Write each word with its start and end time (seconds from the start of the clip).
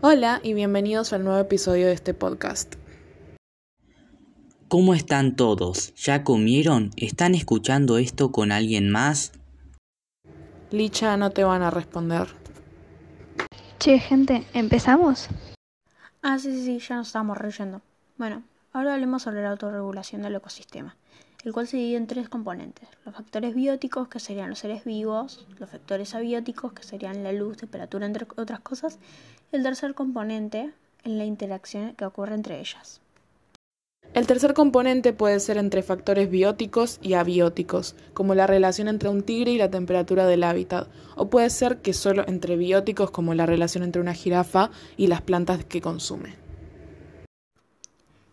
Hola 0.00 0.38
y 0.44 0.54
bienvenidos 0.54 1.12
al 1.12 1.24
nuevo 1.24 1.40
episodio 1.40 1.88
de 1.88 1.92
este 1.92 2.14
podcast. 2.14 2.76
¿Cómo 4.68 4.94
están 4.94 5.34
todos? 5.34 5.92
¿Ya 5.96 6.22
comieron? 6.22 6.92
¿Están 6.96 7.34
escuchando 7.34 7.98
esto 7.98 8.30
con 8.30 8.52
alguien 8.52 8.90
más? 8.90 9.32
Licha, 10.70 11.16
no 11.16 11.30
te 11.30 11.42
van 11.42 11.62
a 11.62 11.70
responder. 11.70 12.28
Che, 13.80 13.98
gente, 13.98 14.46
¿empezamos? 14.54 15.26
Ah, 16.22 16.38
sí, 16.38 16.52
sí, 16.52 16.64
sí, 16.64 16.78
ya 16.78 16.94
nos 16.94 17.08
estamos 17.08 17.36
reyendo. 17.36 17.80
Bueno, 18.18 18.44
ahora 18.72 18.94
hablemos 18.94 19.22
sobre 19.22 19.42
la 19.42 19.50
autorregulación 19.50 20.22
del 20.22 20.36
ecosistema, 20.36 20.94
el 21.44 21.52
cual 21.52 21.66
se 21.66 21.76
divide 21.76 21.96
en 21.96 22.06
tres 22.06 22.28
componentes. 22.28 22.88
Los 23.04 23.14
factores 23.14 23.54
bióticos, 23.54 24.08
que 24.08 24.20
serían 24.20 24.50
los 24.50 24.58
seres 24.58 24.84
vivos, 24.84 25.46
los 25.58 25.70
factores 25.70 26.14
abióticos, 26.14 26.72
que 26.72 26.82
serían 26.82 27.22
la 27.22 27.32
luz, 27.32 27.56
temperatura, 27.56 28.06
entre 28.06 28.26
otras 28.36 28.60
cosas, 28.60 28.98
y 29.52 29.56
el 29.56 29.62
tercer 29.62 29.94
componente, 29.94 30.72
en 31.04 31.18
la 31.18 31.24
interacción 31.24 31.94
que 31.94 32.04
ocurre 32.04 32.34
entre 32.34 32.60
ellas. 32.60 33.00
El 34.14 34.26
tercer 34.26 34.54
componente 34.54 35.12
puede 35.12 35.38
ser 35.38 35.58
entre 35.58 35.82
factores 35.82 36.30
bióticos 36.30 36.98
y 37.02 37.12
abióticos, 37.12 37.94
como 38.14 38.34
la 38.34 38.46
relación 38.46 38.88
entre 38.88 39.10
un 39.10 39.22
tigre 39.22 39.52
y 39.52 39.58
la 39.58 39.70
temperatura 39.70 40.26
del 40.26 40.44
hábitat, 40.44 40.88
o 41.14 41.28
puede 41.28 41.50
ser 41.50 41.78
que 41.78 41.92
solo 41.92 42.24
entre 42.26 42.56
bióticos, 42.56 43.10
como 43.10 43.34
la 43.34 43.46
relación 43.46 43.84
entre 43.84 44.00
una 44.00 44.14
jirafa 44.14 44.70
y 44.96 45.08
las 45.08 45.20
plantas 45.20 45.64
que 45.64 45.82
consume. 45.82 46.47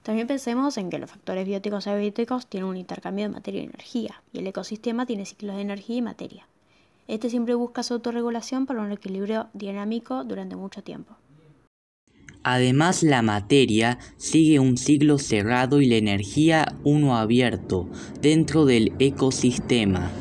También 0.05 0.27
pensemos 0.27 0.77
en 0.77 0.91
que 0.91 0.99
los 0.99 1.09
factores 1.09 1.47
bióticos 1.47 1.87
y 1.87 1.89
abióticos 1.89 2.45
tienen 2.45 2.69
un 2.69 2.77
intercambio 2.77 3.25
de 3.25 3.33
materia 3.33 3.61
y 3.61 3.65
energía, 3.65 4.21
y 4.31 4.37
el 4.37 4.45
ecosistema 4.45 5.07
tiene 5.07 5.25
ciclos 5.25 5.55
de 5.55 5.63
energía 5.63 5.95
y 5.95 6.01
materia. 6.03 6.47
Este 7.07 7.31
siempre 7.31 7.55
busca 7.55 7.81
su 7.81 7.95
autorregulación 7.95 8.67
para 8.67 8.81
un 8.81 8.91
equilibrio 8.91 9.47
dinámico 9.53 10.23
durante 10.23 10.55
mucho 10.55 10.83
tiempo. 10.83 11.15
Además, 12.43 13.01
la 13.01 13.23
materia 13.23 13.97
sigue 14.17 14.59
un 14.59 14.77
ciclo 14.77 15.17
cerrado 15.17 15.81
y 15.81 15.87
la 15.87 15.95
energía 15.95 16.75
uno 16.83 17.17
abierto 17.17 17.89
dentro 18.21 18.65
del 18.65 18.93
ecosistema. 18.99 20.11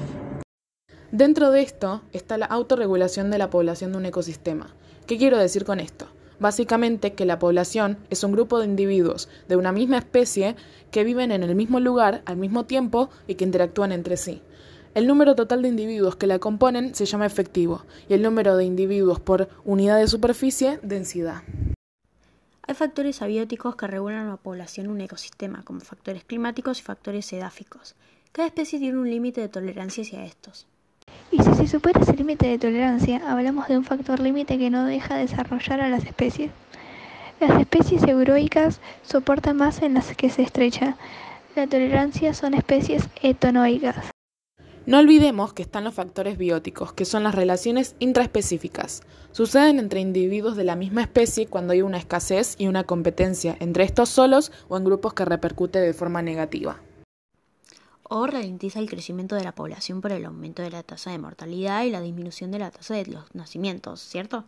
Dentro 1.13 1.51
de 1.51 1.61
esto 1.61 2.01
está 2.15 2.39
la 2.39 2.47
autorregulación 2.47 3.31
de 3.31 3.37
la 3.37 3.51
población 3.51 3.93
de 3.93 3.99
un 3.99 4.07
ecosistema. 4.07 4.75
¿Qué 5.07 5.19
quiero 5.19 5.37
decir 5.37 5.67
con 5.67 5.79
esto? 5.79 6.09
Básicamente 6.45 7.15
que 7.15 7.25
la 7.25 7.39
población 7.39 7.97
es 8.11 8.23
un 8.23 8.33
grupo 8.33 8.59
de 8.59 8.67
individuos 8.67 9.31
de 9.49 9.57
una 9.57 9.73
misma 9.73 9.97
especie 9.97 10.57
que 10.91 11.03
viven 11.03 11.33
en 11.33 11.43
el 11.43 11.55
mismo 11.55 11.81
lugar 11.81 12.21
al 12.27 12.37
mismo 12.37 12.67
tiempo 12.67 13.09
y 13.27 13.37
que 13.37 13.45
interactúan 13.45 13.93
entre 13.93 14.19
sí. 14.19 14.43
El 14.95 15.07
número 15.07 15.35
total 15.37 15.63
de 15.63 15.69
individuos 15.69 16.17
que 16.17 16.27
la 16.27 16.39
componen 16.39 16.95
se 16.95 17.07
llama 17.07 17.25
efectivo 17.25 17.87
y 18.11 18.13
el 18.13 18.21
número 18.21 18.59
de 18.59 18.67
individuos 18.67 19.21
por 19.21 19.49
unidad 19.65 19.97
de 19.97 20.07
superficie, 20.07 20.81
densidad. 20.83 21.45
Hay 22.67 22.75
factores 22.75 23.23
abióticos 23.23 23.75
que 23.75 23.87
regulan 23.87 24.29
la 24.29 24.37
población 24.37 24.89
un 24.89 25.01
ecosistema, 25.01 25.63
como 25.65 25.81
factores 25.81 26.25
climáticos 26.25 26.79
y 26.79 26.83
factores 26.83 27.33
edáficos. 27.33 27.95
Cada 28.33 28.49
especie 28.49 28.79
tiene 28.79 28.99
un 28.99 29.09
límite 29.09 29.41
de 29.41 29.49
tolerancia 29.49 30.03
hacia 30.03 30.27
estos. 30.27 30.67
Y 31.31 31.43
si 31.43 31.55
se 31.55 31.67
supera 31.67 32.01
ese 32.01 32.15
límite 32.15 32.47
de 32.47 32.59
tolerancia, 32.59 33.21
hablamos 33.27 33.69
de 33.69 33.77
un 33.77 33.85
factor 33.85 34.21
límite 34.21 34.59
que 34.59 34.71
no 34.71 34.85
deja 34.85 35.17
desarrollar 35.17 35.81
a 35.81 35.89
las 35.89 36.05
especies. 36.05 36.51
Las 37.41 37.61
especies 37.61 38.03
euroicas 38.05 38.81
soportan 39.03 39.57
más 39.57 39.83
en 39.83 39.95
las 39.95 40.15
que 40.17 40.31
se 40.31 40.43
estrecha. 40.43 40.97
La 41.57 41.67
tolerancia 41.67 42.35
son 42.35 42.55
especies 42.55 43.09
etonoicas. 43.23 43.97
No 44.87 44.99
olvidemos 44.99 45.55
que 45.55 45.63
están 45.63 45.85
los 45.85 45.95
factores 45.95 46.37
bióticos, 46.37 46.93
que 46.93 47.07
son 47.07 47.23
las 47.23 47.35
relaciones 47.35 47.97
intraespecíficas. 48.01 49.03
Suceden 49.33 49.79
entre 49.79 50.01
individuos 50.01 50.57
de 50.57 50.65
la 50.65 50.77
misma 50.77 51.01
especie 51.01 51.47
cuando 51.47 51.73
hay 51.73 51.81
una 51.81 51.97
escasez 51.97 52.55
y 52.59 52.67
una 52.67 52.85
competencia 52.85 53.57
entre 53.61 53.85
estos 53.85 54.11
solos 54.11 54.53
o 54.69 54.77
en 54.77 54.85
grupos 54.85 55.15
que 55.15 55.25
repercute 55.25 55.81
de 55.81 55.95
forma 55.95 56.21
negativa. 56.21 56.77
O 58.07 58.27
ralentiza 58.27 58.79
el 58.79 58.89
crecimiento 58.89 59.35
de 59.35 59.45
la 59.45 59.55
población 59.55 60.01
por 60.01 60.13
el 60.13 60.25
aumento 60.25 60.63
de 60.63 60.71
la 60.71 60.83
tasa 60.83 61.11
de 61.11 61.19
mortalidad 61.19 61.85
y 61.85 61.91
la 61.91 62.01
disminución 62.01 62.51
de 62.51 62.59
la 62.59 62.71
tasa 62.71 62.95
de 62.95 63.07
los 63.07 63.35
nacimientos, 63.35 64.01
¿cierto? 64.01 64.45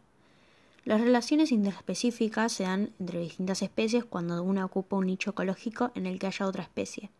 Las 0.84 1.00
relaciones 1.00 1.50
interespecíficas 1.50 2.52
se 2.52 2.62
dan 2.62 2.92
entre 3.00 3.18
distintas 3.18 3.62
especies 3.62 4.04
cuando 4.04 4.40
una 4.42 4.64
ocupa 4.64 4.96
un 4.96 5.06
nicho 5.06 5.30
ecológico 5.30 5.90
en 5.96 6.06
el 6.06 6.18
que 6.18 6.28
haya 6.28 6.46
otra 6.46 6.62
especie, 6.62 7.10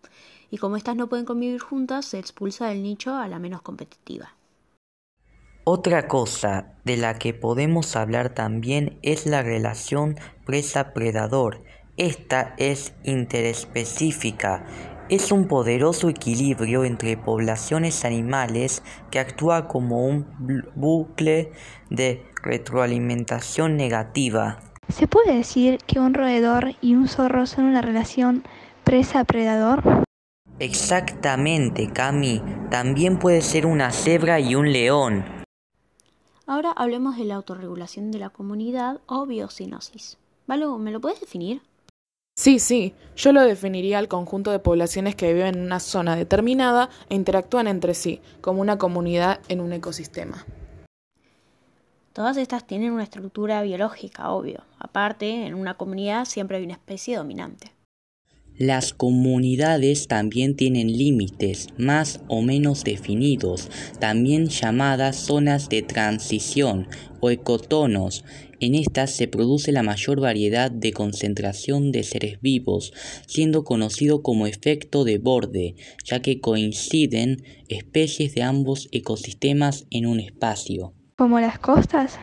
y 0.50 0.58
como 0.58 0.76
éstas 0.76 0.94
no 0.94 1.08
pueden 1.08 1.24
convivir 1.24 1.60
juntas, 1.60 2.04
se 2.04 2.18
expulsa 2.20 2.68
del 2.68 2.82
nicho 2.82 3.16
a 3.16 3.26
la 3.26 3.40
menos 3.40 3.62
competitiva. 3.62 4.36
Otra 5.64 6.06
cosa 6.06 6.74
de 6.84 6.96
la 6.96 7.18
que 7.18 7.34
podemos 7.34 7.96
hablar 7.96 8.34
también 8.34 9.00
es 9.02 9.26
la 9.26 9.42
relación 9.42 10.16
presa-predador. 10.44 11.64
Esta 11.96 12.54
es 12.58 12.94
interespecífica. 13.02 14.95
Es 15.08 15.30
un 15.30 15.46
poderoso 15.46 16.08
equilibrio 16.08 16.84
entre 16.84 17.16
poblaciones 17.16 18.04
animales 18.04 18.82
que 19.12 19.20
actúa 19.20 19.68
como 19.68 20.04
un 20.04 20.26
bucle 20.74 21.52
de 21.90 22.26
retroalimentación 22.42 23.76
negativa. 23.76 24.58
¿Se 24.88 25.06
puede 25.06 25.36
decir 25.36 25.78
que 25.86 26.00
un 26.00 26.12
roedor 26.12 26.74
y 26.80 26.96
un 26.96 27.06
zorro 27.06 27.46
son 27.46 27.66
una 27.66 27.82
relación 27.82 28.42
presa-predador? 28.82 30.02
Exactamente, 30.58 31.88
Cami. 31.92 32.42
También 32.70 33.20
puede 33.20 33.42
ser 33.42 33.64
una 33.64 33.92
cebra 33.92 34.40
y 34.40 34.56
un 34.56 34.72
león. 34.72 35.24
Ahora 36.48 36.72
hablemos 36.72 37.16
de 37.16 37.26
la 37.26 37.36
autorregulación 37.36 38.10
de 38.10 38.18
la 38.18 38.30
comunidad 38.30 39.00
o 39.06 39.24
biocinosis. 39.24 40.18
¿Valo, 40.48 40.78
¿me 40.78 40.90
lo 40.90 41.00
puedes 41.00 41.20
definir? 41.20 41.62
Sí, 42.38 42.58
sí, 42.58 42.92
yo 43.16 43.32
lo 43.32 43.40
definiría 43.40 43.98
al 43.98 44.08
conjunto 44.08 44.50
de 44.50 44.58
poblaciones 44.58 45.14
que 45.14 45.32
viven 45.32 45.54
en 45.54 45.62
una 45.62 45.80
zona 45.80 46.16
determinada 46.16 46.90
e 47.08 47.14
interactúan 47.14 47.66
entre 47.66 47.94
sí, 47.94 48.20
como 48.42 48.60
una 48.60 48.76
comunidad 48.76 49.40
en 49.48 49.60
un 49.60 49.72
ecosistema. 49.72 50.44
Todas 52.12 52.36
estas 52.36 52.66
tienen 52.66 52.92
una 52.92 53.04
estructura 53.04 53.62
biológica, 53.62 54.30
obvio. 54.30 54.64
Aparte, 54.78 55.46
en 55.46 55.54
una 55.54 55.74
comunidad 55.74 56.26
siempre 56.26 56.58
hay 56.58 56.64
una 56.64 56.74
especie 56.74 57.16
dominante. 57.16 57.72
Las 58.58 58.94
comunidades 58.94 60.08
también 60.08 60.56
tienen 60.56 60.96
límites 60.96 61.68
más 61.76 62.20
o 62.26 62.40
menos 62.40 62.84
definidos, 62.84 63.70
también 63.98 64.46
llamadas 64.46 65.16
zonas 65.16 65.68
de 65.68 65.82
transición 65.82 66.88
o 67.20 67.28
ecotonos. 67.28 68.24
En 68.58 68.74
estas 68.74 69.10
se 69.10 69.28
produce 69.28 69.70
la 69.72 69.82
mayor 69.82 70.20
variedad 70.20 70.70
de 70.70 70.92
concentración 70.92 71.92
de 71.92 72.02
seres 72.04 72.40
vivos, 72.40 72.92
siendo 73.26 73.64
conocido 73.64 74.22
como 74.22 74.46
efecto 74.46 75.04
de 75.04 75.18
borde, 75.18 75.74
ya 76.04 76.22
que 76.22 76.40
coinciden 76.40 77.42
especies 77.68 78.34
de 78.34 78.42
ambos 78.42 78.88
ecosistemas 78.92 79.86
en 79.90 80.06
un 80.06 80.20
espacio. 80.20 80.94
¿Como 81.16 81.40
las 81.40 81.58
costas? 81.58 82.18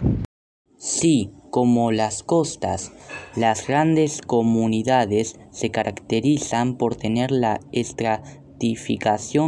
Sí, 0.78 1.32
como 1.50 1.92
las 1.92 2.24
costas, 2.24 2.92
las 3.36 3.68
grandes 3.68 4.22
comunidades 4.22 5.40
se 5.52 5.70
caracterizan 5.70 6.78
por 6.78 6.96
tener 6.96 7.32
la 7.32 7.60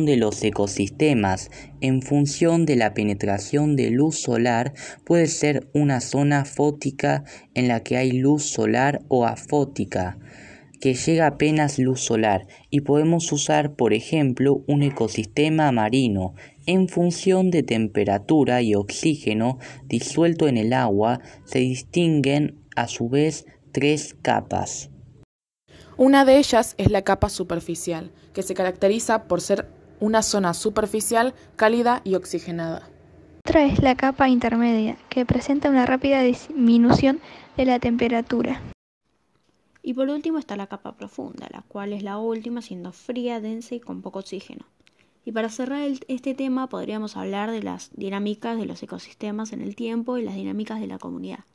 de 0.06 0.18
los 0.18 0.44
ecosistemas 0.44 1.50
en 1.80 2.02
función 2.02 2.66
de 2.66 2.76
la 2.76 2.94
penetración 2.94 3.78
de 3.78 3.90
luz 3.90 4.20
solar. 4.20 4.74
Puede 5.06 5.28
ser 5.28 5.70
una 5.74 6.02
zona 6.02 6.44
fótica 6.44 7.24
en 7.54 7.70
la 7.70 7.82
que 7.82 7.96
hay 7.96 8.12
luz 8.12 8.44
solar 8.44 9.02
o 9.08 9.26
afótica 9.26 10.18
que 10.82 10.94
llega 10.94 11.28
apenas 11.28 11.80
luz 11.80 12.02
solar 12.02 12.46
y 12.70 12.82
podemos 12.82 13.32
usar 13.32 13.76
por 13.76 13.94
ejemplo 13.94 14.64
un 14.68 14.84
ecosistema 14.84 15.72
marino 15.72 16.36
en 16.66 16.90
función 16.90 17.50
de 17.50 17.64
temperatura 17.64 18.62
y 18.62 18.76
oxígeno 18.76 19.58
disuelto 19.88 20.48
en 20.50 20.58
el 20.58 20.74
agua 20.74 21.22
se 21.46 21.60
distinguen 21.60 22.60
a 22.76 22.88
su 22.88 23.08
vez 23.08 23.46
tres 23.72 24.16
capas. 24.22 24.92
Una 25.98 26.26
de 26.26 26.40
ellas 26.40 26.76
es 26.78 26.92
la 26.92 27.04
capa 27.04 27.30
superficial, 27.30 28.12
que 28.34 28.44
se 28.44 28.54
caracteriza 28.54 29.30
por 29.30 29.40
ser 29.40 29.70
una 30.02 30.24
zona 30.24 30.54
superficial 30.54 31.34
cálida 31.56 32.02
y 32.04 32.16
oxigenada. 32.16 32.90
Otra 33.48 33.64
es 33.64 33.82
la 33.82 33.96
capa 33.96 34.28
intermedia, 34.28 34.98
que 35.08 35.26
presenta 35.26 35.70
una 35.70 35.86
rápida 35.86 36.22
disminución 36.22 37.22
de 37.56 37.64
la 37.64 37.80
temperatura. 37.80 38.62
Y 39.82 39.94
por 39.94 40.10
último 40.10 40.38
está 40.38 40.58
la 40.58 40.68
capa 40.68 40.98
profunda, 40.98 41.48
la 41.50 41.62
cual 41.62 41.94
es 41.94 42.04
la 42.04 42.18
última, 42.18 42.62
siendo 42.62 42.92
fría, 42.92 43.40
densa 43.40 43.76
y 43.76 43.80
con 43.80 44.02
poco 44.02 44.20
oxígeno. 44.20 44.66
Y 45.24 45.32
para 45.32 45.48
cerrar 45.48 45.88
este 46.10 46.34
tema 46.34 46.68
podríamos 46.68 47.16
hablar 47.16 47.52
de 47.52 47.64
las 47.64 47.92
dinámicas 47.96 48.58
de 48.58 48.66
los 48.66 48.84
ecosistemas 48.84 49.54
en 49.54 49.62
el 49.62 49.78
tiempo 49.78 50.18
y 50.18 50.24
las 50.24 50.36
dinámicas 50.36 50.82
de 50.82 50.88
la 50.88 50.98
comunidad. 50.98 51.46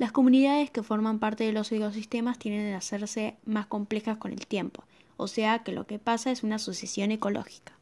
Las 0.00 0.12
comunidades 0.12 0.70
que 0.70 0.82
forman 0.82 1.18
parte 1.18 1.44
de 1.44 1.52
los 1.52 1.70
ecosistemas 1.70 2.38
tienden 2.38 2.72
a 2.72 2.78
hacerse 2.78 3.36
más 3.44 3.66
complejas 3.66 4.16
con 4.16 4.32
el 4.32 4.46
tiempo, 4.46 4.82
o 5.18 5.26
sea 5.26 5.58
que 5.58 5.72
lo 5.72 5.86
que 5.86 5.98
pasa 5.98 6.30
es 6.30 6.42
una 6.42 6.58
sucesión 6.58 7.10
ecológica. 7.10 7.74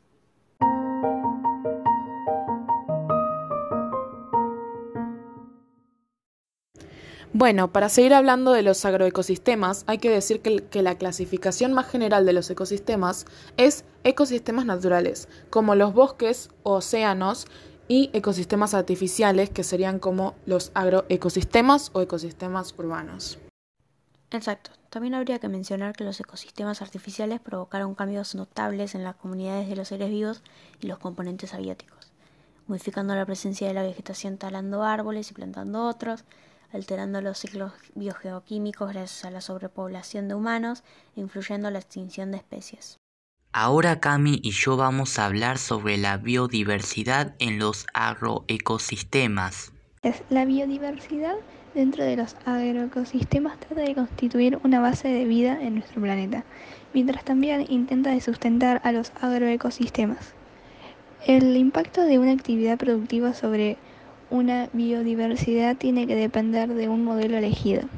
Bueno, 7.33 7.73
para 7.73 7.89
seguir 7.89 8.15
hablando 8.15 8.51
de 8.51 8.65
los 8.65 8.85
agroecosistemas, 8.85 9.85
hay 9.87 9.99
que 9.99 10.11
decir 10.11 10.41
que, 10.41 10.65
que, 10.65 10.83
la 10.83 10.99
clasificación 10.99 11.73
más 11.73 11.87
general 11.87 12.27
de 12.27 12.33
los 12.33 12.51
ecosistemas 12.51 13.27
es 13.57 13.85
ecosistemas 14.03 14.65
naturales, 14.67 15.29
como 15.51 15.77
los 15.77 15.95
bosques, 15.95 16.51
océanos 16.65 17.47
y 17.89 18.11
ecosistemas 18.13 18.75
artificiales, 18.75 19.51
que 19.51 19.65
serían 19.65 19.99
como 19.99 20.35
los 20.47 20.71
agroecosistemas 20.75 21.91
o 21.95 22.03
ecosistemas 22.03 22.75
urbanos. 22.79 23.39
Exacto. 24.31 24.71
También 24.91 25.15
habría 25.15 25.39
que 25.39 25.49
mencionar 25.49 25.95
que 25.95 26.05
los 26.05 26.21
ecosistemas 26.21 26.81
artificiales 26.81 27.41
provocaron 27.41 27.95
cambios 27.95 28.35
notables 28.35 28.95
en 28.95 29.05
las 29.05 29.17
comunidades 29.17 29.69
de 29.69 29.77
los 29.77 29.89
seres 29.89 30.11
vivos 30.11 30.43
y 30.81 30.87
los 30.87 30.99
componentes 30.99 31.53
abióticos, 31.53 32.11
modificando 32.67 33.15
la 33.15 33.27
presencia 33.27 33.69
de 33.69 33.75
la 33.75 33.83
vegetación 33.83 34.39
talando 34.39 34.83
árboles 34.85 35.31
y 35.31 35.35
plantando 35.35 35.87
otros, 35.87 36.25
alterando 36.73 37.21
los 37.21 37.39
ciclos 37.39 37.73
biogeoquímicos 37.95 38.93
gracias 38.93 39.25
a 39.25 39.31
la 39.31 39.41
sobrepoblación 39.41 40.29
de 40.29 40.35
humanos 40.35 40.85
e 41.17 41.21
influyendo 41.21 41.69
en 41.69 41.75
la 41.75 41.81
extinción 41.81 42.31
de 42.31 42.39
especies. 42.39 42.99
Ahora 43.61 43.99
Cami 43.99 44.39
y 44.41 44.53
yo 44.53 44.77
vamos 44.77 45.19
a 45.19 45.27
hablar 45.27 45.59
sobre 45.59 45.97
la 45.97 46.17
biodiversidad 46.17 47.35
en 47.41 47.59
los 47.59 47.89
agroecosistemas. 47.93 49.73
La 50.31 50.45
biodiversidad 50.45 51.35
dentro 51.75 52.05
de 52.05 52.17
los 52.17 52.37
agroecosistemas 52.45 53.59
trata 53.59 53.81
de 53.81 53.97
constituir 53.97 54.61
una 54.63 54.79
base 54.79 55.09
de 55.09 55.25
vida 55.25 55.59
en 55.61 55.75
nuestro 55.75 56.01
planeta, 56.01 56.45
mientras 56.95 57.25
también 57.25 57.67
intenta 57.69 58.11
de 58.11 58.21
sustentar 58.21 58.81
a 58.85 58.93
los 58.93 59.11
agroecosistemas. 59.21 60.35
El 61.27 61.57
impacto 61.57 62.03
de 62.03 62.21
una 62.21 62.31
actividad 62.31 62.79
productiva 62.79 63.35
sobre 63.35 63.77
una 64.31 64.69
biodiversidad 64.73 65.77
tiene 65.77 66.07
que 66.07 66.15
depender 66.15 66.75
de 66.75 66.89
un 66.89 67.03
modelo 67.03 67.37
elegido 67.37 67.89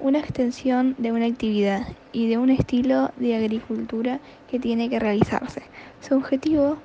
una 0.00 0.18
extensión 0.18 0.94
de 0.98 1.12
una 1.12 1.26
actividad 1.26 1.86
y 2.12 2.28
de 2.28 2.38
un 2.38 2.50
estilo 2.50 3.10
de 3.16 3.36
agricultura 3.36 4.20
que 4.50 4.58
tiene 4.58 4.88
que 4.88 4.98
realizarse. 4.98 5.62
Su 6.00 6.14
objetivo 6.16 6.78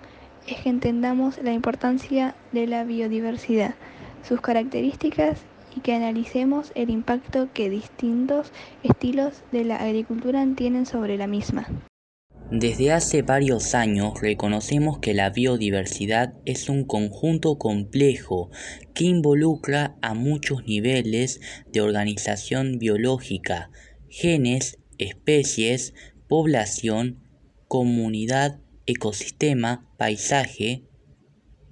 es 0.47 0.61
que 0.61 0.69
entendamos 0.69 1.37
la 1.41 1.53
importancia 1.53 2.35
de 2.51 2.67
la 2.67 2.83
biodiversidad, 2.83 3.75
sus 4.27 4.41
características 4.41 5.41
y 5.75 5.81
que 5.81 5.95
analicemos 5.95 6.71
el 6.75 6.89
impacto 6.89 7.49
que 7.53 7.69
distintos 7.69 8.51
estilos 8.83 9.43
de 9.51 9.63
la 9.63 9.77
agricultura 9.77 10.45
tienen 10.55 10.85
sobre 10.85 11.17
la 11.17 11.27
misma. 11.27 11.67
Desde 12.51 12.91
hace 12.91 13.23
varios 13.23 13.73
años 13.73 14.13
reconocemos 14.21 14.99
que 14.99 15.13
la 15.13 15.29
biodiversidad 15.31 16.35
es 16.45 16.69
un 16.69 16.83
conjunto 16.83 17.57
complejo 17.57 18.51
que 18.93 19.05
involucra 19.05 19.95
a 20.01 20.13
muchos 20.13 20.65
niveles 20.65 21.39
de 21.71 21.81
organización 21.81 22.77
biológica, 22.77 23.71
genes, 24.07 24.77
especies, 24.99 25.93
población, 26.27 27.23
comunidad, 27.67 28.59
ecosistema, 28.85 29.89
paisaje, 29.97 30.83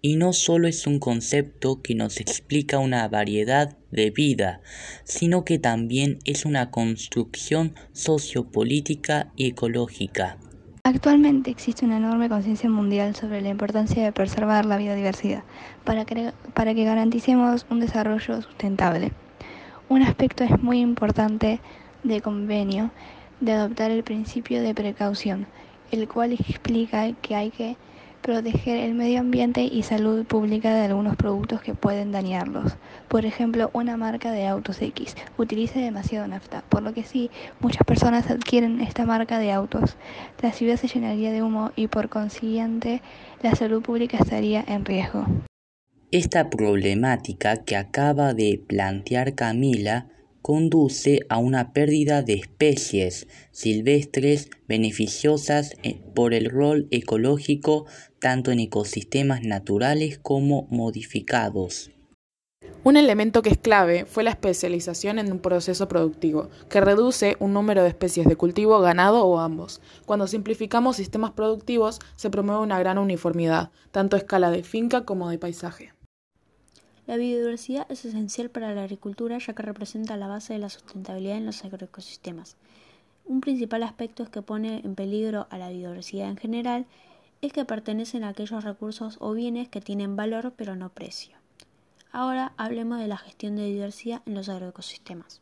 y 0.01 0.15
no 0.15 0.33
solo 0.33 0.67
es 0.67 0.87
un 0.87 0.97
concepto 0.97 1.83
que 1.83 1.93
nos 1.93 2.19
explica 2.19 2.79
una 2.79 3.07
variedad 3.07 3.77
de 3.91 4.09
vida, 4.09 4.61
sino 5.03 5.45
que 5.45 5.59
también 5.59 6.17
es 6.25 6.43
una 6.43 6.71
construcción 6.71 7.75
sociopolítica 7.91 9.31
y 9.35 9.47
ecológica. 9.47 10.39
Actualmente 10.83 11.51
existe 11.51 11.85
una 11.85 11.97
enorme 11.97 12.27
conciencia 12.27 12.67
mundial 12.67 13.15
sobre 13.15 13.41
la 13.41 13.49
importancia 13.49 14.03
de 14.03 14.11
preservar 14.11 14.65
la 14.65 14.77
biodiversidad 14.77 15.43
para 15.83 16.05
que, 16.05 16.33
garanticemos 16.83 17.67
un 17.69 17.79
desarrollo 17.79 18.41
sustentable. 18.41 19.11
Un 19.89 20.01
aspecto 20.01 20.43
es 20.43 20.61
muy 20.63 20.79
importante 20.79 21.59
del 22.03 22.23
convenio 22.23 22.89
de 23.41 23.51
adoptar 23.51 23.91
el 23.91 24.03
principio 24.03 24.63
de 24.63 24.73
precaución, 24.73 25.45
el 25.91 26.07
cual 26.07 26.33
explica 26.33 27.11
que 27.13 27.35
hay 27.35 27.51
que 27.51 27.77
proteger 28.21 28.77
el 28.77 28.93
medio 28.93 29.19
ambiente 29.19 29.63
y 29.63 29.83
salud 29.83 30.25
pública 30.25 30.73
de 30.73 30.85
algunos 30.85 31.15
productos 31.15 31.61
que 31.61 31.73
pueden 31.73 32.11
dañarlos. 32.11 32.77
Por 33.07 33.25
ejemplo, 33.25 33.69
una 33.73 33.97
marca 33.97 34.31
de 34.31 34.47
autos 34.47 34.81
X 34.81 35.15
utiliza 35.37 35.79
demasiado 35.79 36.27
nafta, 36.27 36.63
por 36.69 36.83
lo 36.83 36.93
que 36.93 37.03
sí, 37.03 37.29
muchas 37.59 37.83
personas 37.85 38.29
adquieren 38.29 38.81
esta 38.81 39.05
marca 39.05 39.39
de 39.39 39.51
autos. 39.51 39.97
La 40.41 40.51
ciudad 40.51 40.77
se 40.77 40.87
llenaría 40.87 41.31
de 41.31 41.41
humo 41.41 41.71
y 41.75 41.87
por 41.87 42.09
consiguiente 42.09 43.01
la 43.41 43.55
salud 43.55 43.81
pública 43.81 44.17
estaría 44.17 44.63
en 44.67 44.85
riesgo. 44.85 45.25
Esta 46.11 46.49
problemática 46.49 47.63
que 47.63 47.77
acaba 47.77 48.33
de 48.33 48.61
plantear 48.67 49.33
Camila 49.33 50.07
conduce 50.41 51.19
a 51.29 51.37
una 51.37 51.73
pérdida 51.73 52.21
de 52.21 52.33
especies 52.33 53.27
silvestres 53.51 54.49
beneficiosas 54.67 55.73
eh, 55.83 55.99
por 56.15 56.33
el 56.33 56.49
rol 56.49 56.87
ecológico 56.91 57.85
tanto 58.19 58.51
en 58.51 58.59
ecosistemas 58.59 59.41
naturales 59.43 60.19
como 60.19 60.67
modificados. 60.69 61.91
Un 62.83 62.97
elemento 62.97 63.43
que 63.43 63.51
es 63.51 63.59
clave 63.59 64.05
fue 64.05 64.23
la 64.23 64.31
especialización 64.31 65.19
en 65.19 65.31
un 65.31 65.37
proceso 65.37 65.87
productivo, 65.87 66.49
que 66.67 66.81
reduce 66.81 67.37
un 67.39 67.53
número 67.53 67.83
de 67.83 67.89
especies 67.89 68.25
de 68.25 68.35
cultivo, 68.35 68.79
ganado 68.79 69.23
o 69.25 69.39
ambos. 69.39 69.81
Cuando 70.07 70.25
simplificamos 70.25 70.95
sistemas 70.95 71.31
productivos, 71.31 71.99
se 72.15 72.31
promueve 72.31 72.63
una 72.63 72.79
gran 72.79 72.97
uniformidad, 72.97 73.69
tanto 73.91 74.15
a 74.15 74.19
escala 74.19 74.49
de 74.49 74.63
finca 74.63 75.05
como 75.05 75.29
de 75.29 75.37
paisaje. 75.37 75.93
La 77.11 77.17
biodiversidad 77.17 77.91
es 77.91 78.05
esencial 78.05 78.49
para 78.49 78.73
la 78.73 78.83
agricultura 78.83 79.37
ya 79.37 79.51
que 79.51 79.63
representa 79.63 80.15
la 80.15 80.29
base 80.29 80.53
de 80.53 80.59
la 80.59 80.69
sustentabilidad 80.69 81.35
en 81.35 81.45
los 81.45 81.65
agroecosistemas. 81.65 82.55
Un 83.25 83.41
principal 83.41 83.83
aspecto 83.83 84.31
que 84.31 84.41
pone 84.41 84.79
en 84.85 84.95
peligro 84.95 85.45
a 85.49 85.57
la 85.57 85.67
biodiversidad 85.67 86.29
en 86.29 86.37
general 86.37 86.85
es 87.41 87.51
que 87.51 87.65
pertenecen 87.65 88.23
a 88.23 88.29
aquellos 88.29 88.63
recursos 88.63 89.17
o 89.19 89.33
bienes 89.33 89.67
que 89.67 89.81
tienen 89.81 90.15
valor 90.15 90.53
pero 90.55 90.77
no 90.77 90.87
precio. 90.87 91.35
Ahora 92.13 92.53
hablemos 92.55 92.97
de 92.99 93.09
la 93.09 93.17
gestión 93.17 93.57
de 93.57 93.65
diversidad 93.65 94.21
en 94.25 94.33
los 94.33 94.47
agroecosistemas. 94.47 95.41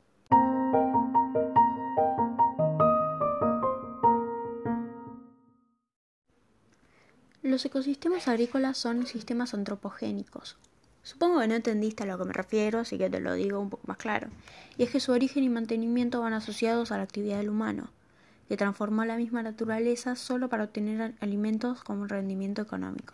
Los 7.43 7.63
ecosistemas 7.63 8.27
agrícolas 8.27 8.75
son 8.79 9.05
sistemas 9.05 9.53
antropogénicos, 9.53 10.57
Supongo 11.03 11.39
que 11.39 11.47
no 11.47 11.55
entendiste 11.55 12.03
a 12.03 12.05
lo 12.05 12.17
que 12.17 12.25
me 12.25 12.33
refiero, 12.33 12.79
así 12.79 12.97
que 12.97 13.09
te 13.09 13.19
lo 13.19 13.33
digo 13.33 13.59
un 13.59 13.69
poco 13.69 13.87
más 13.87 13.97
claro. 13.97 14.27
Y 14.77 14.83
es 14.83 14.89
que 14.91 14.99
su 14.99 15.11
origen 15.11 15.43
y 15.43 15.49
mantenimiento 15.49 16.21
van 16.21 16.33
asociados 16.33 16.91
a 16.91 16.97
la 16.97 17.03
actividad 17.03 17.37
del 17.37 17.49
humano, 17.49 17.89
que 18.47 18.57
transformó 18.57 19.05
la 19.05 19.17
misma 19.17 19.43
naturaleza 19.43 20.15
solo 20.15 20.49
para 20.49 20.65
obtener 20.65 21.13
alimentos 21.19 21.83
como 21.83 22.01
un 22.01 22.09
rendimiento 22.09 22.61
económico. 22.61 23.13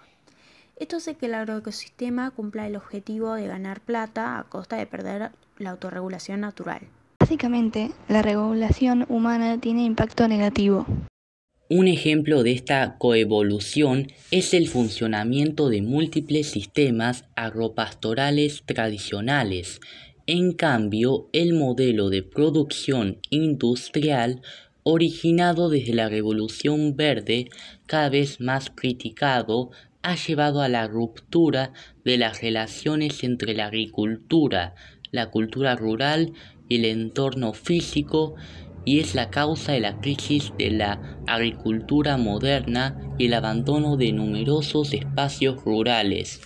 Esto 0.77 0.97
hace 0.97 1.15
que 1.15 1.27
el 1.27 1.35
agroecosistema 1.35 2.31
cumpla 2.31 2.67
el 2.67 2.75
objetivo 2.75 3.33
de 3.33 3.47
ganar 3.47 3.79
plata 3.79 4.37
a 4.37 4.43
costa 4.43 4.75
de 4.75 4.85
perder 4.85 5.31
la 5.57 5.69
autorregulación 5.69 6.41
natural. 6.41 6.81
Básicamente, 7.19 7.91
la 8.09 8.21
regulación 8.21 9.05
humana 9.07 9.57
tiene 9.57 9.83
impacto 9.83 10.27
negativo, 10.27 10.85
un 11.69 11.87
ejemplo 11.87 12.43
de 12.43 12.51
esta 12.51 12.97
coevolución 12.99 14.11
es 14.29 14.53
el 14.53 14.67
funcionamiento 14.67 15.69
de 15.69 15.81
múltiples 15.81 16.51
sistemas 16.51 17.25
agropastorales 17.35 18.63
tradicionales. 18.65 19.79
En 20.27 20.53
cambio, 20.53 21.27
el 21.33 21.53
modelo 21.53 22.09
de 22.09 22.21
producción 22.21 23.17
industrial 23.31 24.41
originado 24.83 25.69
desde 25.69 25.95
la 25.95 26.07
Revolución 26.07 26.95
Verde, 26.95 27.49
cada 27.87 28.09
vez 28.09 28.39
más 28.39 28.69
criticado, 28.69 29.71
ha 30.03 30.15
llevado 30.15 30.61
a 30.61 30.69
la 30.69 30.87
ruptura 30.87 31.73
de 32.03 32.19
las 32.19 32.43
relaciones 32.43 33.23
entre 33.23 33.55
la 33.55 33.65
agricultura, 33.65 34.75
la 35.09 35.31
cultura 35.31 35.75
rural 35.75 36.33
y 36.69 36.75
el 36.75 36.85
entorno 36.85 37.53
físico 37.53 38.35
y 38.85 38.99
es 38.99 39.15
la 39.15 39.29
causa 39.29 39.73
de 39.73 39.79
la 39.79 39.99
crisis 39.99 40.53
de 40.57 40.71
la 40.71 41.01
agricultura 41.27 42.17
moderna 42.17 42.95
y 43.17 43.25
el 43.25 43.33
abandono 43.33 43.97
de 43.97 44.11
numerosos 44.13 44.93
espacios 44.93 45.63
rurales. 45.63 46.41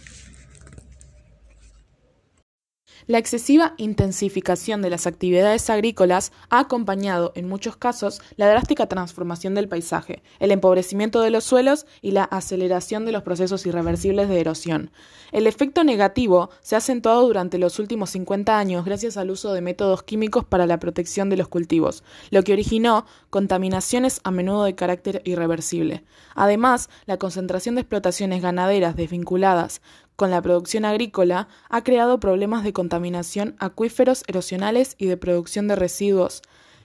La 3.09 3.17
excesiva 3.17 3.73
intensificación 3.77 4.83
de 4.83 4.91
las 4.91 5.07
actividades 5.07 5.71
agrícolas 5.71 6.31
ha 6.51 6.59
acompañado, 6.59 7.31
en 7.33 7.49
muchos 7.49 7.75
casos, 7.75 8.21
la 8.35 8.47
drástica 8.47 8.85
transformación 8.85 9.55
del 9.55 9.67
paisaje, 9.67 10.21
el 10.37 10.51
empobrecimiento 10.51 11.19
de 11.21 11.31
los 11.31 11.43
suelos 11.43 11.87
y 12.03 12.11
la 12.11 12.25
aceleración 12.25 13.07
de 13.07 13.11
los 13.11 13.23
procesos 13.23 13.65
irreversibles 13.65 14.29
de 14.29 14.39
erosión. 14.39 14.91
El 15.31 15.47
efecto 15.47 15.83
negativo 15.83 16.51
se 16.61 16.75
ha 16.75 16.77
acentuado 16.77 17.25
durante 17.25 17.57
los 17.57 17.79
últimos 17.79 18.11
50 18.11 18.59
años 18.59 18.85
gracias 18.85 19.17
al 19.17 19.31
uso 19.31 19.53
de 19.53 19.61
métodos 19.61 20.03
químicos 20.03 20.45
para 20.45 20.67
la 20.67 20.77
protección 20.77 21.31
de 21.31 21.37
los 21.37 21.47
cultivos, 21.47 22.03
lo 22.29 22.43
que 22.43 22.53
originó 22.53 23.07
contaminaciones 23.31 24.21
a 24.23 24.29
menudo 24.29 24.65
de 24.65 24.75
carácter 24.75 25.23
irreversible. 25.25 26.03
Además, 26.35 26.91
la 27.07 27.17
concentración 27.17 27.73
de 27.73 27.81
explotaciones 27.81 28.43
ganaderas 28.43 28.95
desvinculadas 28.95 29.81
con 30.19 30.31
la 30.31 30.41
producción 30.41 30.83
agrícola 30.83 31.47
ha 31.69 31.81
creado 31.81 32.19
problemas 32.19 32.65
de 32.65 32.73
contaminación 32.73 33.55
acuíferos 33.57 34.25
erosionales 34.27 34.95
y 34.97 35.05
de 35.05 35.15
producción 35.15 35.69
de 35.69 35.77
residuos. 35.77 36.41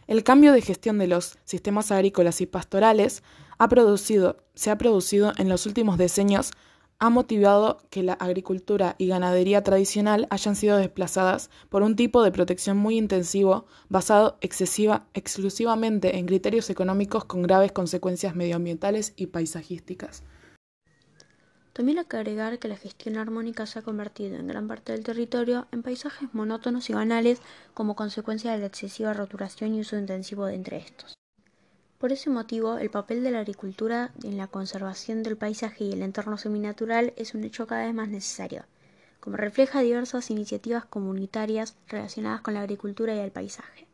El 0.07 0.23
cambio 0.23 0.53
de 0.53 0.63
gestión 0.63 0.99
de 0.99 1.09
los 1.09 1.37
sistemas 1.45 1.91
agrícolas 1.91 2.41
y 2.41 2.47
pastorales 2.47 3.25
ha 3.59 3.69
producido, 3.69 4.37
se 4.55 4.71
ha 4.71 4.79
producido 4.79 5.33
en 5.37 5.49
los 5.49 5.67
últimos 5.67 5.99
decenios 5.99 6.53
ha 7.01 7.11
motivado 7.11 7.81
que 7.91 8.05
la 8.05 8.13
agricultura 8.13 8.95
y 8.99 9.09
ganadería 9.09 9.65
tradicional 9.65 10.29
hayan 10.31 10.55
sido 10.55 10.77
desplazadas 10.77 11.51
por 11.71 11.83
un 11.83 11.97
tipo 11.97 12.23
de 12.23 12.31
protección 12.31 12.77
muy 12.77 12.97
intensivo 12.97 13.67
basado 13.89 14.39
exclusivamente 14.41 16.19
en 16.19 16.27
criterios 16.27 16.71
económicos 16.71 17.25
con 17.25 17.43
graves 17.43 17.73
consecuencias 17.73 18.37
medioambientales 18.37 19.13
y 19.17 19.27
paisajísticas. 19.27 20.23
También 21.75 21.99
hay 21.99 22.05
que 22.05 22.17
agregar 22.17 22.61
que 22.61 22.69
la 22.69 22.77
gestión 22.77 23.19
armónica 23.19 23.67
se 23.67 23.81
ha 23.81 23.83
convertido 23.83 24.37
en 24.37 24.47
gran 24.47 24.69
parte 24.69 24.93
del 24.93 25.03
territorio 25.03 25.67
en 25.73 25.83
paisajes 25.83 26.33
monótonos 26.33 26.89
y 26.89 26.93
banales 26.93 27.41
como 27.75 27.97
consecuencia 27.97 28.53
de 28.53 28.59
la 28.59 28.67
excesiva 28.67 29.13
roturación 29.13 29.75
y 29.75 29.81
uso 29.81 29.99
intensivo 29.99 30.47
de 30.47 30.55
entre 30.55 30.77
estos. 30.77 31.19
Por 31.99 32.13
ese 32.13 32.31
motivo, 32.31 32.79
el 32.79 32.91
papel 32.91 33.25
de 33.25 33.33
la 33.33 33.41
agricultura 33.41 34.13
en 34.23 34.37
la 34.37 34.47
conservación 34.47 35.25
del 35.25 35.37
paisaje 35.37 35.85
y 35.85 35.93
el 35.93 36.03
entorno 36.03 36.39
seminatural 36.39 37.13
es 37.17 37.35
un 37.35 37.43
hecho 37.43 37.67
cada 37.67 37.87
vez 37.87 37.95
más 37.95 38.09
necesario, 38.09 38.67
como 39.19 39.37
refleja 39.37 39.81
diversas 39.81 40.31
iniciativas 40.31 40.85
comunitarias 40.85 41.75
relacionadas 41.89 42.43
con 42.43 42.55
la 42.55 42.61
agricultura 42.61 43.17
y 43.17 43.19
el 43.19 43.33
paisaje. 43.33 43.89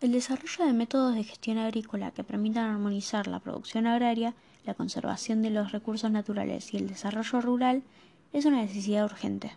El 0.00 0.12
desarrollo 0.12 0.64
de 0.64 0.72
métodos 0.72 1.14
de 1.16 1.24
gestión 1.24 1.58
agrícola 1.58 2.12
que 2.12 2.24
permitan 2.24 2.70
armonizar 2.70 3.26
la 3.26 3.40
producción 3.40 3.86
agraria, 3.86 4.32
la 4.68 4.74
conservación 4.74 5.40
de 5.40 5.48
los 5.48 5.72
recursos 5.72 6.10
naturales 6.10 6.74
y 6.74 6.76
el 6.76 6.88
desarrollo 6.88 7.40
rural 7.40 7.82
es 8.34 8.44
una 8.44 8.60
necesidad 8.60 9.06
urgente. 9.06 9.56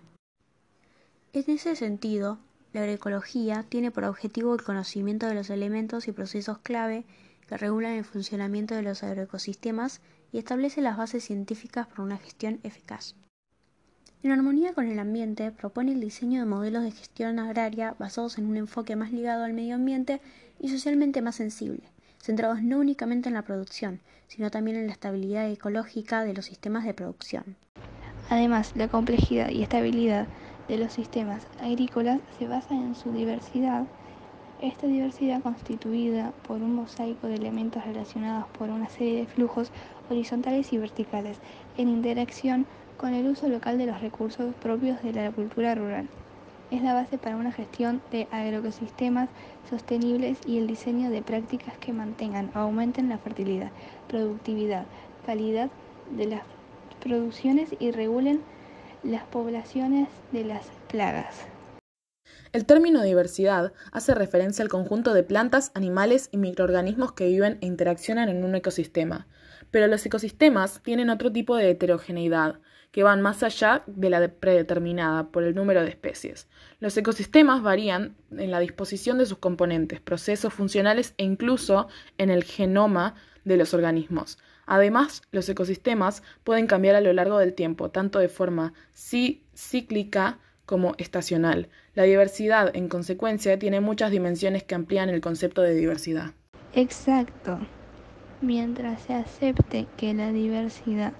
En 1.34 1.44
ese 1.48 1.75
sentido, 1.75 2.38
la 2.72 2.80
agroecología 2.80 3.65
tiene 3.68 3.91
por 3.91 4.06
objetivo 4.06 4.53
el 4.56 4.63
conocimiento 4.63 5.27
de 5.27 5.34
los 5.34 5.50
elementos 5.50 6.08
y 6.08 6.13
procesos 6.13 6.60
clave 6.60 7.03
que 7.46 7.58
regulan 7.58 7.91
el 7.91 8.06
funcionamiento 8.06 8.74
de 8.74 8.84
los 8.84 9.03
agroecosistemas 9.03 10.00
y 10.32 10.38
establece 10.38 10.80
las 10.82 10.96
bases 10.96 11.25
científicas 11.25 11.88
para 11.88 12.03
una 12.03 12.18
gestión 12.18 12.62
eficaz. 12.63 13.15
En 14.24 14.32
armonía 14.32 14.74
con 14.74 14.88
el 14.88 14.98
ambiente, 14.98 15.51
propone 15.51 15.91
el 15.91 16.00
diseño 16.00 16.39
de 16.39 16.46
modelos 16.46 16.84
de 16.84 16.91
gestión 16.91 17.38
agraria 17.38 17.98
basados 18.00 18.38
en 18.38 18.46
un 18.46 18.56
enfoque 18.56 18.96
más 18.96 19.12
ligado 19.12 19.44
al 19.44 19.51
medio 19.51 19.75
ambiente 19.75 20.22
y 20.58 20.70
socialmente 20.70 21.22
más 21.22 21.36
sensible, 21.36 21.84
centrados 22.22 22.62
no 22.63 22.80
únicamente 22.80 23.30
en 23.30 23.36
la 23.36 23.44
producción, 23.44 24.00
sino 24.28 24.51
también 24.51 24.78
en 24.78 24.88
la 24.88 24.94
estabilidad 24.94 25.50
ecológica 25.50 26.24
de 26.24 26.34
los 26.34 26.46
sistemas 26.46 26.86
de 26.86 26.94
producción. 26.94 27.56
Además, 28.30 28.72
la 28.75 28.88
complejidad 28.88 29.50
y 29.50 29.62
estabilidad 29.63 30.28
de 30.68 30.78
los 30.78 30.94
sistemas 30.94 31.48
agrícolas 31.60 32.22
se 32.38 32.48
basa 32.48 32.75
en 32.75 32.96
su 32.96 33.12
diversidad 33.12 33.88
esta 34.62 34.86
diversidad 34.88 35.42
constituida 35.42 36.34
por 36.44 36.62
un 36.62 36.75
mosaico 36.75 37.28
de 37.28 37.36
elementos 37.36 37.84
relacionados 37.84 38.48
por 38.50 38.70
una 38.70 38.90
serie 38.90 39.20
de 39.20 39.28
flujos 39.28 39.72
horizontales 40.08 40.72
y 40.72 40.78
verticales 40.78 41.42
en 41.75 41.90
interacción 41.90 42.68
con 42.96 43.16
el 43.16 43.28
uso 43.28 43.50
local 43.50 43.80
de 43.80 43.88
los 43.88 44.01
recursos 44.01 44.56
propios 44.56 45.01
de 45.01 45.13
la 45.13 45.32
cultura 45.32 45.74
rural. 45.74 46.10
Es 46.72 46.82
la 46.82 46.94
base 46.94 47.18
para 47.18 47.36
una 47.36 47.51
gestión 47.51 48.01
de 48.12 48.30
agroecosistemas 48.32 49.28
sostenibles 49.70 50.38
y 50.48 50.58
el 50.58 50.68
diseño 50.68 51.10
de 51.10 51.22
prácticas 51.22 51.78
que 51.78 51.92
mantengan 51.92 52.50
o 52.56 52.60
aumenten 52.60 53.10
la 53.10 53.18
fertilidad, 53.18 53.72
productividad, 54.08 54.86
calidad 55.25 55.70
de 56.16 56.28
las 56.28 56.44
producciones 57.04 57.75
y 57.78 57.92
regulen 57.92 58.42
las 59.04 59.24
poblaciones 59.24 60.08
de 60.32 60.46
las 60.46 60.66
plagas. 60.88 61.46
El 62.54 62.66
término 62.66 63.01
diversidad 63.01 63.74
hace 63.92 64.13
referencia 64.13 64.63
al 64.63 64.70
conjunto 64.70 65.13
de 65.13 65.24
plantas, 65.24 65.72
animales 65.74 66.30
y 66.32 66.38
microorganismos 66.38 67.12
que 67.12 67.28
viven 67.28 67.58
e 67.62 67.66
interaccionan 67.66 68.30
en 68.30 68.46
un 68.46 68.56
ecosistema. 68.56 69.28
Pero 69.72 69.88
los 69.88 70.06
ecosistemas 70.06 70.82
tienen 70.84 71.10
otro 71.10 71.32
tipo 71.32 71.56
de 71.56 71.72
heterogeneidad, 71.72 72.60
que 72.92 73.04
van 73.04 73.22
más 73.22 73.42
allá 73.42 73.84
de 73.88 74.10
la 74.10 74.28
predeterminada 74.28 75.30
por 75.30 75.44
el 75.44 75.56
número 75.56 75.82
de 75.82 75.90
especies. 75.90 76.48
Los 76.80 76.96
ecosistemas 76.98 77.63
varían 77.63 78.16
en 78.32 78.51
la 78.51 78.60
disposición 78.60 79.18
de 79.18 79.25
sus 79.25 79.38
componentes, 79.38 80.01
procesos 80.01 80.54
funcionales 80.54 81.13
e 81.18 81.24
incluso 81.24 81.88
en 82.18 82.30
el 82.30 82.44
genoma 82.44 83.16
de 83.46 83.58
los 83.58 83.74
organismos. 83.74 84.38
Además, 84.66 85.24
los 85.32 85.48
ecosistemas 85.50 86.22
pueden 86.44 86.68
cambiar 86.68 86.96
a 86.96 87.01
lo 87.01 87.12
largo 87.13 87.40
del 87.40 87.54
tiempo, 87.54 87.90
tanto 87.92 88.20
de 88.20 88.30
forma 88.30 88.74
cíclica 88.94 90.40
como 90.66 90.96
estacional. 90.98 91.70
La 91.96 92.04
diversidad, 92.04 92.72
en 92.75 92.88
consecuencia, 92.88 93.58
tiene 93.60 93.82
muchas 93.82 94.12
dimensiones 94.12 94.63
que 94.63 94.75
amplían 94.75 95.10
el 95.10 95.20
concepto 95.20 95.62
de 95.62 95.75
diversidad. 95.75 96.32
Exacto. 96.74 97.60
Mientras 98.41 99.01
se 99.03 99.13
acepte 99.13 99.86
que 99.98 100.15
la 100.15 100.31
diversidad 100.31 101.13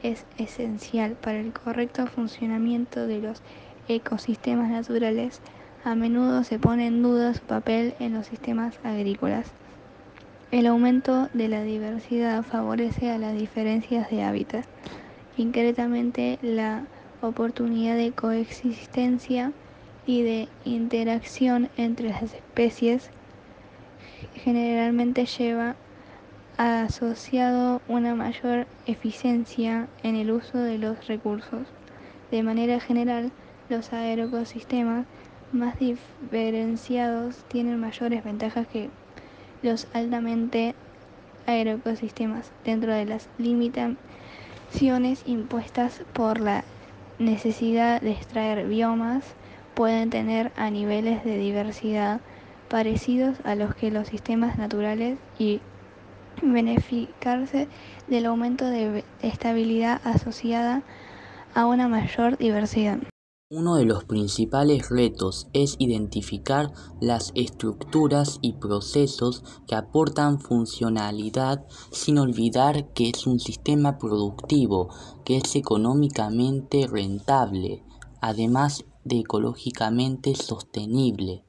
es 0.00 0.24
esencial 0.38 1.16
para 1.16 1.40
el 1.40 1.52
correcto 1.52 2.06
funcionamiento 2.06 3.08
de 3.08 3.20
los 3.20 3.42
ecosistemas 3.88 4.70
naturales, 4.70 5.40
a 5.84 5.96
menudo 5.96 6.44
se 6.44 6.60
pone 6.60 6.86
en 6.86 7.02
duda 7.02 7.34
su 7.34 7.40
papel 7.40 7.94
en 7.98 8.14
los 8.14 8.26
sistemas 8.26 8.78
agrícolas. 8.84 9.50
El 10.52 10.68
aumento 10.68 11.28
de 11.34 11.48
la 11.48 11.64
diversidad 11.64 12.44
favorece 12.44 13.10
a 13.10 13.18
las 13.18 13.36
diferencias 13.36 14.08
de 14.08 14.22
hábitat, 14.22 14.64
concretamente 15.36 16.38
la 16.42 16.84
oportunidad 17.22 17.96
de 17.96 18.12
coexistencia 18.12 19.52
y 20.06 20.22
de 20.22 20.48
interacción 20.64 21.70
entre 21.76 22.10
las 22.10 22.22
especies 22.22 23.10
generalmente 24.34 25.26
lleva 25.26 25.74
asociado 26.56 27.80
una 27.88 28.14
mayor 28.14 28.66
eficiencia 28.86 29.88
en 30.02 30.16
el 30.16 30.30
uso 30.30 30.58
de 30.58 30.78
los 30.78 31.06
recursos. 31.06 31.66
De 32.30 32.42
manera 32.42 32.80
general, 32.80 33.32
los 33.68 33.92
agroecosistemas 33.92 35.06
más 35.52 35.78
diferenciados 35.78 37.36
tienen 37.48 37.78
mayores 37.78 38.24
ventajas 38.24 38.66
que 38.66 38.90
los 39.62 39.86
altamente 39.92 40.74
agroecosistemas 41.46 42.50
dentro 42.64 42.92
de 42.94 43.04
las 43.04 43.28
limitaciones 43.38 43.96
impuestas 45.26 46.02
por 46.12 46.40
la 46.40 46.64
necesidad 47.18 48.00
de 48.00 48.12
extraer 48.12 48.66
biomas 48.66 49.24
pueden 49.74 50.10
tener 50.10 50.52
a 50.56 50.70
niveles 50.70 51.24
de 51.24 51.36
diversidad 51.38 52.20
parecidos 52.68 53.36
a 53.44 53.54
los 53.54 53.74
que 53.74 53.90
los 53.90 54.08
sistemas 54.08 54.58
naturales 54.58 55.18
y 55.38 55.60
beneficiarse 56.40 57.68
del 58.08 58.26
aumento 58.26 58.66
de 58.66 59.04
estabilidad 59.22 60.00
asociada 60.04 60.82
a 61.54 61.66
una 61.66 61.88
mayor 61.88 62.38
diversidad. 62.38 62.98
Uno 63.54 63.74
de 63.76 63.84
los 63.84 64.04
principales 64.04 64.88
retos 64.88 65.46
es 65.52 65.76
identificar 65.78 66.72
las 67.02 67.32
estructuras 67.34 68.38
y 68.40 68.54
procesos 68.54 69.44
que 69.66 69.74
aportan 69.74 70.40
funcionalidad 70.40 71.66
sin 71.90 72.16
olvidar 72.16 72.94
que 72.94 73.10
es 73.10 73.26
un 73.26 73.40
sistema 73.40 73.98
productivo 73.98 74.88
que 75.26 75.36
es 75.36 75.54
económicamente 75.54 76.86
rentable, 76.86 77.84
además 78.22 78.86
de 79.04 79.18
ecológicamente 79.18 80.34
sostenible. 80.34 81.44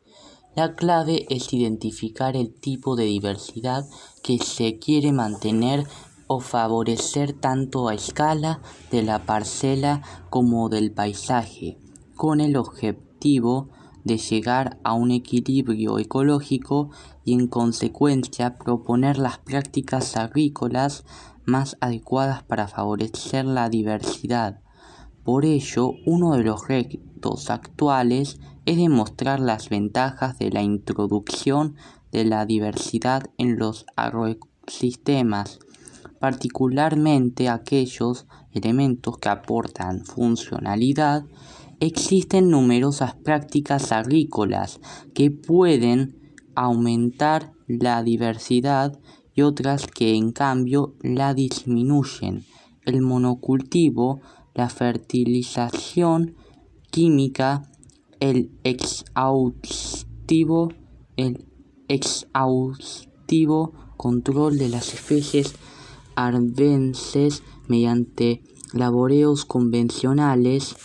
La 0.56 0.76
clave 0.76 1.26
es 1.30 1.52
identificar 1.52 2.38
el 2.38 2.54
tipo 2.54 2.96
de 2.96 3.06
diversidad 3.06 3.88
que 4.22 4.38
se 4.38 4.78
quiere 4.78 5.12
mantener 5.12 5.88
o 6.28 6.40
favorecer 6.42 7.34
tanto 7.34 7.90
a 7.90 7.96
escala 7.96 8.62
de 8.92 9.02
la 9.02 9.26
parcela 9.26 10.04
como 10.30 10.70
del 10.70 10.92
paisaje 10.92 11.80
con 12.16 12.40
el 12.40 12.56
objetivo 12.56 13.70
de 14.04 14.18
llegar 14.18 14.80
a 14.84 14.94
un 14.94 15.12
equilibrio 15.12 15.98
ecológico 15.98 16.92
y 17.26 17.34
en 17.34 17.48
consecuencia 17.48 18.58
proponer 18.58 19.18
las 19.18 19.40
prácticas 19.40 20.18
agrícolas 20.18 21.04
más 21.46 21.78
adecuadas 21.82 22.44
para 22.44 22.68
favorecer 22.68 23.46
la 23.46 23.70
diversidad. 23.70 24.62
Por 25.24 25.46
ello, 25.46 25.94
uno 26.06 26.34
de 26.34 26.44
los 26.44 26.68
retos 26.68 27.50
actuales 27.50 28.40
es 28.66 28.78
demostrar 28.78 29.40
las 29.40 29.70
ventajas 29.70 30.38
de 30.40 30.50
la 30.52 30.62
introducción 30.62 31.76
de 32.12 32.26
la 32.26 32.46
diversidad 32.46 33.24
en 33.38 33.58
los 33.58 33.86
agrosistemas, 33.96 35.60
particularmente 36.20 37.50
aquellos 37.50 38.28
elementos 38.54 39.18
que 39.18 39.30
aportan 39.30 40.06
funcionalidad 40.06 41.26
Existen 41.86 42.50
numerosas 42.50 43.14
prácticas 43.14 43.92
agrícolas 43.92 44.80
que 45.14 45.32
pueden 45.32 46.16
aumentar 46.56 47.52
la 47.68 48.02
diversidad 48.04 48.98
y 49.36 49.42
otras 49.42 49.88
que 49.88 50.16
en 50.16 50.32
cambio 50.32 50.96
la 51.02 51.34
disminuyen. 51.34 52.46
El 52.86 53.02
monocultivo 53.02 54.22
la 54.54 54.70
fertilización 54.70 56.36
química, 56.90 57.70
el 58.24 58.52
exhaustivo, 58.64 60.72
control 63.98 64.58
de 64.58 64.70
las 64.70 64.94
especies 64.94 65.56
arbences 66.16 67.44
mediante 67.68 68.42
laboreos 68.72 69.44
convencionales 69.44 70.78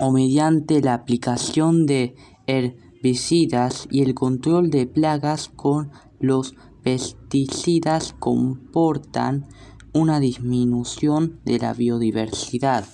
o 0.00 0.10
mediante 0.10 0.82
la 0.82 0.94
aplicación 0.94 1.86
de 1.86 2.16
herbicidas 2.48 3.86
y 3.92 4.02
el 4.02 4.14
control 4.14 4.70
de 4.70 4.88
plagas 4.88 5.52
con 5.54 5.92
los 6.18 6.56
pesticidas 6.82 8.12
comportan 8.18 9.46
una 9.92 10.18
disminución 10.18 11.38
de 11.44 11.60
la 11.60 11.74
biodiversidad. 11.74 12.86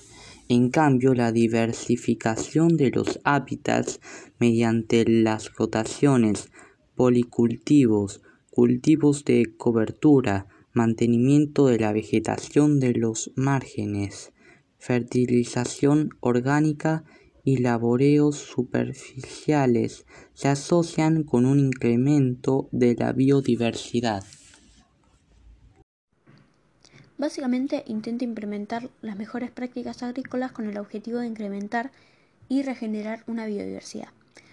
En 0.49 0.69
cambio, 0.69 1.13
la 1.13 1.31
diversificación 1.31 2.75
de 2.75 2.91
los 2.91 3.19
hábitats 3.23 3.99
mediante 4.39 5.05
las 5.05 5.53
rotaciones, 5.53 6.51
policultivos, 6.95 8.21
cultivos 8.51 9.25
de 9.25 9.55
cobertura, 9.57 10.47
mantenimiento 10.73 11.67
de 11.67 11.79
la 11.79 11.93
vegetación 11.93 12.79
de 12.79 12.93
los 12.93 13.31
márgenes, 13.35 14.33
fertilización 14.77 16.09
orgánica 16.19 17.05
y 17.43 17.57
laboreos 17.57 18.37
superficiales 18.37 20.05
se 20.33 20.47
asocian 20.49 21.23
con 21.23 21.45
un 21.45 21.59
incremento 21.59 22.69
de 22.71 22.95
la 22.95 23.13
biodiversidad. 23.13 24.23
Básicamente 27.23 27.85
intenta 27.87 28.25
implementar 28.25 28.89
las 29.01 29.15
mejores 29.15 29.49
prácticas 29.49 30.03
agrícolas 30.03 30.51
con 30.51 30.67
el 30.67 30.77
objetivo 30.77 31.19
de 31.19 31.27
incrementar 31.27 31.89
y 32.49 32.63
regenerar 32.63 33.23
una 33.27 33.45
biodiversidad, 33.45 34.09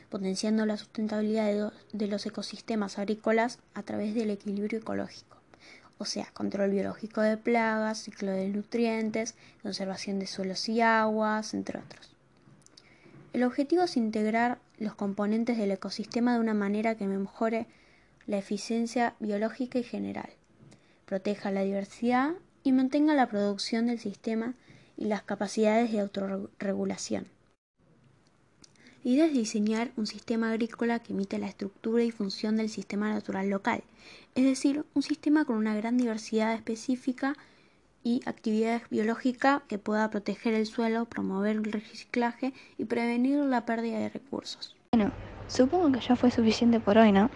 potenciando 0.09 0.65
la 0.65 0.77
sustentabilidad 0.77 1.73
de 1.93 2.07
los 2.07 2.27
ecosistemas 2.27 2.97
agrícolas 3.01 3.59
a 3.75 3.83
través 3.83 4.15
del 4.15 4.31
equilibrio 4.31 4.79
ecológico, 4.79 5.37
o 5.99 6.05
sea, 6.05 6.29
control 6.33 6.71
biológico 6.71 7.23
de 7.23 7.37
plagas, 7.37 8.05
ciclo 8.05 8.31
de 8.31 8.49
nutrientes, 8.51 9.35
conservación 9.65 10.21
de 10.21 10.29
suelos 10.29 10.69
y 10.69 10.81
aguas, 10.81 11.55
entre 11.55 11.81
otros. 11.81 12.15
El 13.33 13.43
objetivo 13.43 13.83
es 13.83 13.97
integrar 13.97 14.61
los 14.79 14.95
componentes 14.95 15.59
del 15.59 15.73
ecosistema 15.73 16.35
de 16.35 16.41
una 16.41 16.55
manera 16.55 16.95
que 16.95 17.09
mejore 17.09 17.67
la 18.29 18.39
eficiencia 18.39 19.17
biológica 19.19 19.81
y 19.81 19.83
general, 19.83 20.31
proteja 21.05 21.51
la 21.51 21.63
diversidad 21.63 22.35
y 22.63 22.73
mantenga 22.73 23.15
la 23.15 23.29
producción 23.29 23.87
del 23.87 23.99
sistema 23.99 24.55
y 24.97 25.07
las 25.07 25.23
capacidades 25.23 25.93
de 25.93 26.01
autorregulación. 26.01 27.27
La 29.03 29.11
idea 29.11 29.27
es 29.27 29.33
diseñar 29.33 29.93
un 29.97 30.07
sistema 30.07 30.51
agrícola 30.51 30.99
que 30.99 31.15
imite 31.15 31.39
la 31.39 31.47
estructura 31.47 32.03
y 32.05 32.11
función 32.11 32.57
del 32.57 32.69
sistema 32.69 33.09
natural 33.09 33.49
local, 33.49 33.83
es 34.35 34.45
decir, 34.45 34.85
un 34.95 35.03
sistema 35.03 35.47
con 35.47 35.57
una 35.57 35.75
gran 35.75 35.97
diversidad 35.97 36.53
específica 36.53 37.35
y 38.03 38.21
actividad 38.27 38.83
biológica 38.91 39.63
que 39.69 39.79
pueda 39.79 40.11
proteger 40.11 40.55
el 40.55 40.67
suelo, 40.67 41.07
promover 41.07 41.57
el 41.57 41.65
reciclaje 41.65 42.53
y 42.77 42.85
prevenir 42.85 43.39
la 43.39 43.65
pérdida 43.65 43.99
de 43.99 44.11
recursos. 44.11 44.77
Bueno, 44.93 45.13
supongo 45.49 45.93
que 45.93 46.01
ya 46.01 46.17
fue 46.17 46.31
suficiente 46.31 46.81
por 46.81 46.99
hoy, 46.99 47.13
¿no? 47.13 47.31